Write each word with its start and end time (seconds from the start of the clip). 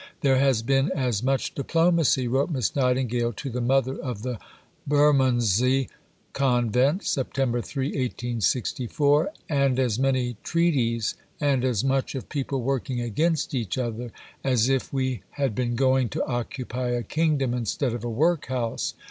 "There 0.21 0.39
has 0.39 0.63
been 0.63 0.91
as 0.93 1.21
much 1.21 1.53
diplomacy," 1.53 2.27
wrote 2.27 2.49
Miss 2.49 2.75
Nightingale 2.75 3.33
to 3.33 3.51
the 3.51 3.61
Mother 3.61 3.95
of 3.99 4.23
the 4.23 4.39
Bermondsey 4.87 5.89
Convent 6.33 7.01
(Sept. 7.03 7.33
3, 7.33 7.49
1864), 7.85 9.29
"and 9.47 9.77
as 9.77 9.99
many 9.99 10.37
treaties, 10.41 11.13
and 11.39 11.63
as 11.63 11.83
much 11.83 12.15
of 12.15 12.29
people 12.29 12.63
working 12.63 12.99
against 12.99 13.53
each 13.53 13.77
other, 13.77 14.11
as 14.43 14.69
if 14.69 14.91
we 14.91 15.21
had 15.33 15.53
been 15.53 15.75
going 15.75 16.09
to 16.09 16.25
occupy 16.25 16.87
a 16.87 17.03
kingdom 17.03 17.53
instead 17.53 17.93
of 17.93 18.03
a 18.03 18.09
Workhouse." 18.09 18.95